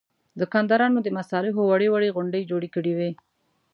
[0.39, 3.11] دوکاندارانو د مصالحو وړې وړې غونډۍ جوړې کړې وې.